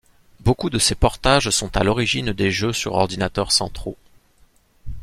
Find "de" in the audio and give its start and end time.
0.71-0.79